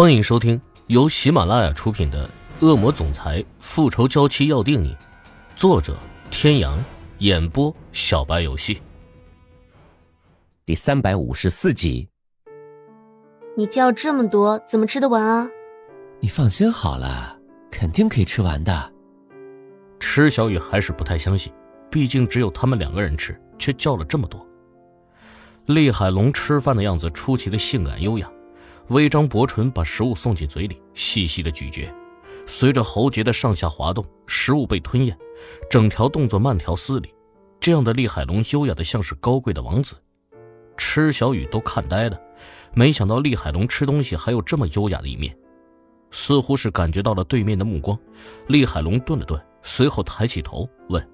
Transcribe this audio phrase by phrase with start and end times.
[0.00, 2.24] 欢迎收听由喜马拉雅出品的
[2.64, 4.94] 《恶魔总裁复仇娇妻要定你》，
[5.56, 5.96] 作者：
[6.30, 6.78] 天阳，
[7.18, 8.80] 演播：小白游戏。
[10.64, 12.08] 第三百五十四集。
[13.56, 15.50] 你叫这么多，怎么吃得完啊？
[16.20, 17.36] 你放心好了，
[17.68, 18.92] 肯定可以吃完的。
[19.98, 21.52] 池小雨还是不太相信，
[21.90, 24.46] 毕竟只有他们两个人吃，却叫了这么多。
[25.66, 28.30] 厉海龙吃饭的样子出奇的性感优雅，
[28.88, 31.92] 微张薄唇把食物送进嘴里，细细的咀嚼，
[32.46, 35.16] 随着喉结的上下滑动，食物被吞咽，
[35.70, 37.14] 整条动作慢条斯理。
[37.60, 39.94] 这样的厉海龙优雅的像是高贵的王子，
[40.76, 42.18] 吃小雨都看呆了，
[42.72, 45.36] 没想到厉海龙吃东西还有这么优雅的一面。
[46.10, 47.98] 似乎是感觉到了对面的目光，
[48.46, 51.06] 厉海龙顿了顿，随后抬起头问：“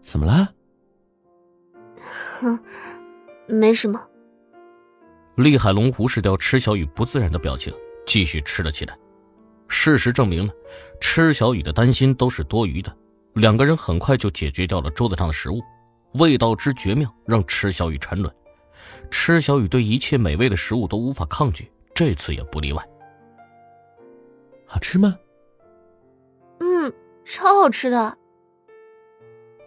[0.00, 0.48] 怎么了
[2.40, 2.60] ？”“哼。”
[3.48, 4.00] 没什么。
[5.38, 7.72] 厉海龙无视掉池小雨不自然的表情，
[8.04, 8.98] 继续吃了起来。
[9.68, 10.52] 事实证明了，
[11.00, 12.92] 池小雨的担心都是多余的。
[13.34, 15.62] 两个人很快就解决掉了桌子上的食物，
[16.14, 18.34] 味道之绝妙让池小雨沉沦。
[19.12, 22.84] 池小雨对一切美味的食物都无法抗拒，这次也不例外。
[24.66, 25.16] 好吃吗？
[26.58, 26.92] 嗯，
[27.24, 28.18] 超好吃的。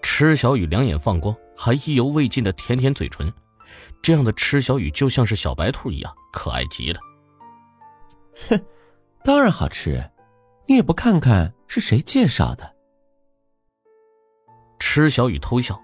[0.02, 3.31] 池小雨两眼放光，还意犹未尽的舔舔嘴唇。
[4.02, 7.00] 这样的池小雨就像是小白兔一样可爱极了。
[8.50, 8.60] 哼，
[9.24, 10.04] 当然好吃，
[10.66, 12.76] 你也不看看是谁介绍的。
[14.80, 15.80] 池小雨偷笑，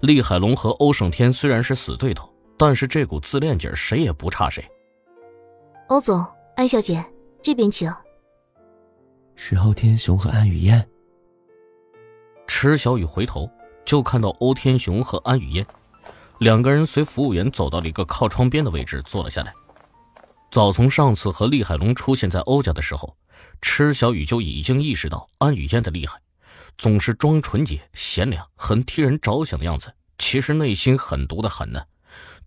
[0.00, 4.68] 厉海龙和欧胜天虽然是死对头，但是这股自恋劲儿谁也不差谁。
[5.86, 7.04] 欧总，安小姐，
[7.40, 7.92] 这边请。
[9.36, 10.84] 是欧天雄和安雨嫣。
[12.46, 13.48] 池小雨回头
[13.84, 15.64] 就看到欧天雄和安雨嫣。
[16.40, 19.52] 两个人随服务员走到了一个靠窗边的位置，坐了下来。
[20.50, 23.14] 早从上次和厉海龙出现在欧家的时候，
[23.60, 26.18] 池小雨就已经意识到安雨嫣的厉害，
[26.78, 31.82] 总是装纯洁、贤良、很替人着想的样子，其实内心狠毒的很呢。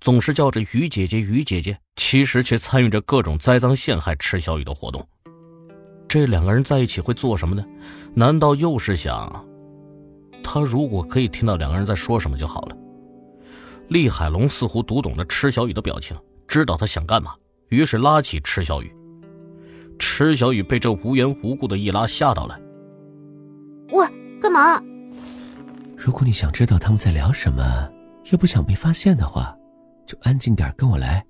[0.01, 5.07] 总是叫着于姐姐、于姐姐，其实却参与着各种栽赃陷害池小雨的活动。
[6.07, 7.63] 这两个人在一起会做什么呢？
[8.15, 9.45] 难道又是想……
[10.43, 12.75] 他如果可以听到两个人在说什么就好了。
[13.89, 16.17] 厉海龙似乎读懂了池小雨的表情，
[16.47, 17.35] 知道他想干嘛，
[17.69, 18.91] 于是拉起池小雨。
[19.99, 22.59] 池小雨被这无缘无故的一拉吓到了。
[23.91, 24.07] 喂，
[24.41, 24.81] 干嘛？
[25.95, 27.89] 如果你想知道他们在聊什么，
[28.31, 29.55] 又不想被发现的话，
[30.07, 31.23] 就安静点跟我来。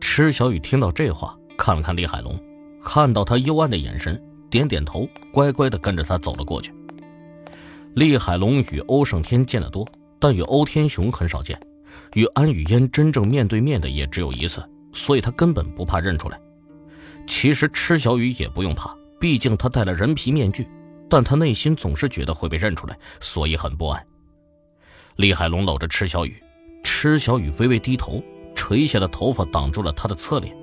[0.00, 2.40] 池小雨听到这话，看了看厉海龙，
[2.82, 4.20] 看到他幽暗的眼神，
[4.50, 6.72] 点点头，乖乖的跟着他走了过去。
[7.94, 9.86] 厉海龙与欧胜天见得多。
[10.24, 11.60] 但与欧天雄很少见，
[12.14, 16.40] 与安雨嫣真正面对面的也只有一次，所以他根本不怕认出来。
[17.26, 20.66] 其实池小雨也不用怕，毕竟他戴了人皮面具，
[21.10, 24.02] 但他内心总是觉得会被认出来，所以很不安。
[25.16, 26.42] 厉海龙搂着池小雨，
[26.82, 28.24] 池小雨微微低头，
[28.54, 30.56] 垂下的头发挡住了他的侧脸。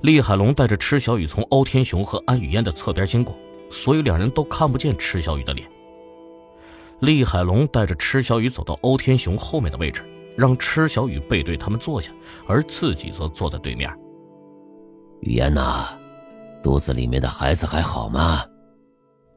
[0.00, 3.38] 厉海龙带着池小雨从欧天雄和安雨嫣的侧边经过，
[3.70, 5.68] 所以两人都看不见池小雨的脸。
[7.00, 10.02] 厉海龙带着池小雨走到欧天雄后面的位置，
[10.36, 12.10] 让池小雨背对他们坐下，
[12.46, 13.90] 而自己则坐在对面。
[15.20, 15.98] 雨嫣呐，
[16.62, 18.44] 肚子里面的孩子还好吗？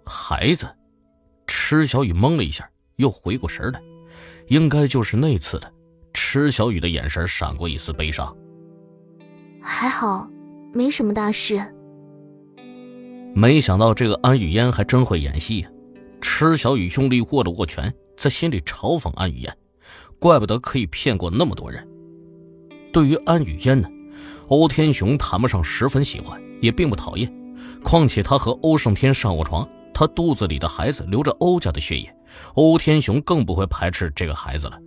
[0.06, 0.68] 孩子，
[1.48, 3.82] 池小雨懵了一下，又回过神来，
[4.48, 5.72] 应该就是那次的。
[6.14, 8.36] 池小雨的眼神闪过一丝悲伤。
[9.62, 10.30] 还好，
[10.74, 11.62] 没什么大事。
[13.34, 15.70] 没想到这个安雨嫣还真会演戏呀。
[16.22, 19.58] 池小雨用力握了握拳，在心里嘲讽安雨嫣
[20.20, 21.88] ：“怪不得可以骗过那么多人。”
[22.92, 23.88] 对于安雨嫣呢，
[24.48, 27.32] 欧天雄谈不上十分喜欢，也并不讨厌。
[27.84, 32.14] 况且他和欧胜天上过床，他肚子里的孩子流着欧家的血液，
[32.56, 34.78] 欧天雄更不会排斥这个孩子了。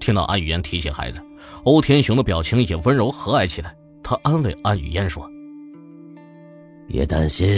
[0.00, 1.22] 听到安雨嫣提起孩子，
[1.64, 3.74] 欧天雄的表情也温柔和蔼起来。
[4.02, 5.28] 他安慰安雨嫣说
[6.88, 7.48] ：“别担心，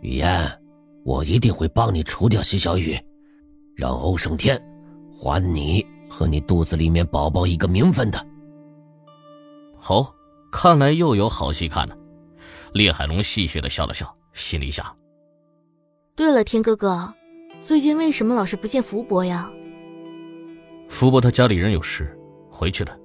[0.00, 0.50] 雨嫣。”
[1.04, 2.96] 我一定会帮你除掉西小雨，
[3.74, 4.60] 让欧胜天
[5.10, 8.24] 还你和你肚子里面宝宝一个名分的。
[9.76, 10.14] 好，
[10.52, 11.96] 看来又有好戏看了。
[12.72, 14.86] 厉海龙戏谑的笑了笑，心里想：
[16.14, 17.12] 对了，天哥哥，
[17.60, 19.50] 最近为什么老是不见福伯呀？
[20.88, 22.16] 福伯他家里人有事，
[22.50, 22.96] 回去了。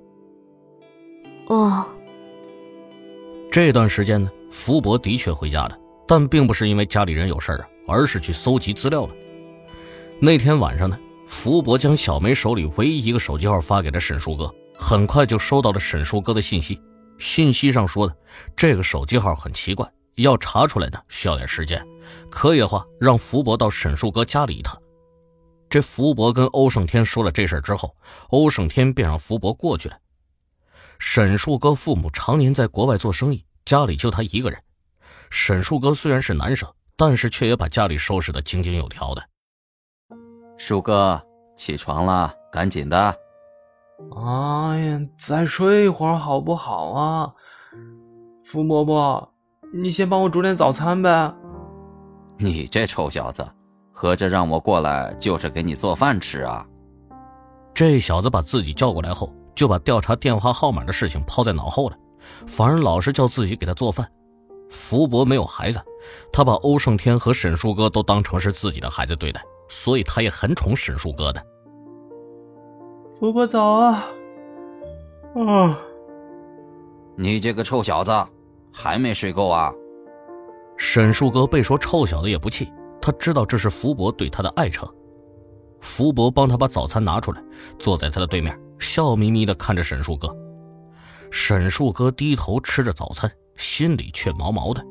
[1.47, 1.85] 哦，
[3.49, 5.77] 这段时间呢，福伯的确回家了，
[6.07, 7.67] 但并不是因为家里人有事啊。
[7.87, 9.13] 而是去搜集资料了。
[10.19, 16.81] 那天晚上呢，福伯将小梅手里唯一一个手机号发给了沈叔哥，很快就收到了沈叔哥的信息。
[17.17, 18.15] 信息上说的
[18.55, 21.83] 这个手机号很奇怪，要查出来呢需要点时间。
[22.29, 24.79] 可以的话，让福伯到沈树哥家里一趟。
[25.69, 27.95] 这福伯跟欧胜天说了这事之后，
[28.29, 29.97] 欧胜天便让福伯过去了。
[30.99, 34.59] 沈树哥父母常年在国外做生意，家里就他一个人。
[35.29, 39.23] 沈树哥虽然是男生，但是却也把家里收拾得井井有条的。
[40.57, 41.21] 树哥，
[41.55, 43.15] 起床了，赶紧的。
[44.15, 47.31] 哎呀，再睡一会儿好不好啊？
[48.43, 49.31] 福伯伯，
[49.73, 51.33] 你先帮我煮点早餐呗。
[52.39, 53.47] 你这臭小子，
[53.91, 56.65] 合着让我过来就是给你做饭吃啊？
[57.73, 61.97] 这小子把自己叫过来后，就把调查电话号码的事情抛在脑后了，
[62.47, 64.09] 反而老是叫自己给他做饭。
[64.69, 65.81] 福伯没有孩子，
[66.31, 71.45] 他把欧胜天和沈树哥都当成是自己的孩子对待，所以他也很宠沈树哥的。
[73.19, 74.07] 福伯早啊！
[75.35, 75.79] 啊，
[77.15, 78.11] 你这个臭小子，
[78.71, 79.73] 还没睡够啊？
[80.77, 82.71] 沈树哥被说臭小子也不气，
[83.01, 84.87] 他知道这是福伯对他的爱称。
[85.79, 87.41] 福伯帮他把早餐拿出来，
[87.79, 90.27] 坐在他的对面，笑眯眯的看着沈树哥。
[91.31, 93.31] 沈树哥低头吃着早餐。
[93.57, 94.81] 心里却毛毛的。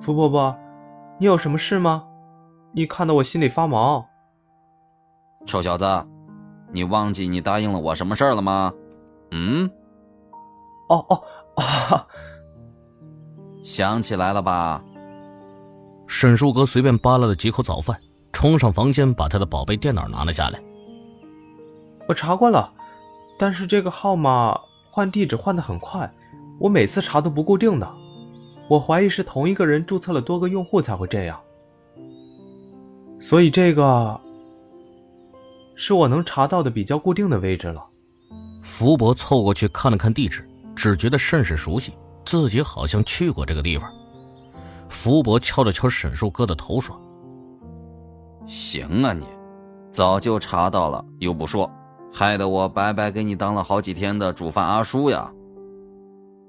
[0.00, 0.56] 福伯伯，
[1.18, 2.04] 你有什么事吗？
[2.72, 4.06] 你看得我心里发毛。
[5.46, 5.84] 臭小子，
[6.72, 8.72] 你忘记你答应了我什么事儿了吗？
[9.30, 9.70] 嗯？
[10.88, 11.22] 哦哦
[11.56, 12.06] 啊！
[13.64, 14.84] 想起来了吧？
[16.06, 17.98] 沈树哥随便扒拉了几口早饭，
[18.32, 20.62] 冲上房间，把他的宝贝电脑拿了下来。
[22.06, 22.72] 我查过了，
[23.38, 24.56] 但是这个号码
[24.90, 26.08] 换地址换的很快。
[26.58, 27.94] 我每次查都不固定的，
[28.68, 31.38] 我怀疑是同一个人注册了多个用户才会这样，
[33.20, 34.20] 所以这个
[35.74, 37.84] 是我能查到的比较固定的位置了。
[38.62, 41.92] 福伯凑过去看了看地址，只觉得甚是熟悉，
[42.24, 43.92] 自己好像去过这个地方。
[44.88, 46.98] 福伯敲了敲沈树哥的头，说
[48.46, 49.24] ：“行啊，你
[49.90, 51.70] 早就查到了，又不说，
[52.12, 55.30] 害得我白白给你当了好几天的煮饭阿叔呀。”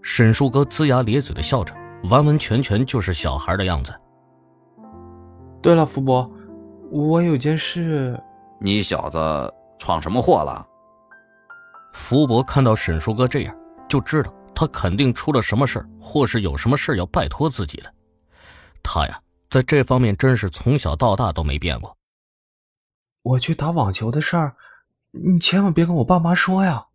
[0.10, 1.76] 沈树哥龇牙咧嘴的笑着，
[2.06, 3.94] 完完全全就是小孩的样子。
[5.62, 6.32] 对了，福伯，
[6.90, 8.18] 我有件事。
[8.58, 9.20] 你小子
[9.78, 10.66] 闯什么祸了？
[11.92, 13.54] 福伯看到沈树哥这样，
[13.90, 17.92] 就知道他肯定出了什么事或是有什么事要拜托自己了。
[18.82, 19.20] 他呀，
[19.50, 21.94] 在这方面真是从小到大都没变过。
[23.24, 24.56] 我去打网球的事儿，
[25.12, 26.87] 你千万别跟我爸妈说呀。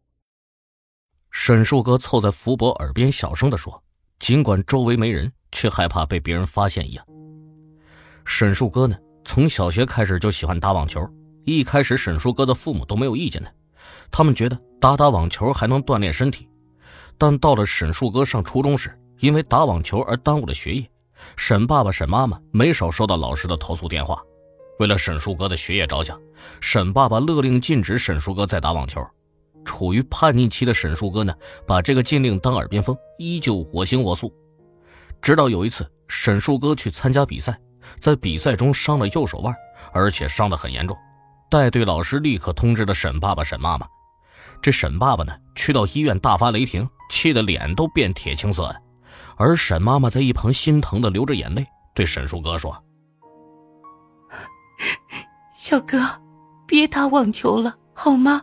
[1.33, 3.83] 沈树哥凑在福伯耳边小声的说，
[4.21, 7.05] 尽管周围没人，却害怕被别人发现一样。
[8.25, 8.95] 沈树哥呢，
[9.25, 11.05] 从小学开始就喜欢打网球。
[11.45, 13.53] 一开始，沈树哥的父母都没有意见的，
[14.11, 16.49] 他们觉得打打网球还能锻炼身体。
[17.19, 20.89] 但到了沈树哥上初中时，因为打网球而耽误了学业，
[21.37, 24.23] 沈爸爸、沈妈妈没少收到老师的投诉电话。
[24.79, 26.21] 为了沈树哥的学业着想，
[26.61, 29.05] 沈爸爸勒令禁止沈树哥再打网球。
[29.65, 31.35] 处于叛逆期的沈树哥呢，
[31.67, 34.33] 把这个禁令当耳边风，依旧我行我素。
[35.21, 37.59] 直到有一次，沈树哥去参加比赛，
[38.01, 39.55] 在比赛中伤了右手腕，
[39.93, 40.97] 而且伤得很严重。
[41.51, 43.87] 带队老师立刻通知了沈爸爸、沈妈妈。
[44.61, 48.77] 这沈爸爸呢，去到医院大发雷霆，气得脸都变铁青色了。
[49.37, 52.85] 而沈妈妈在一旁心疼的流着眼泪，对沈树哥说
[55.55, 55.99] ：“小哥，
[56.67, 58.43] 别打网球了，好吗？”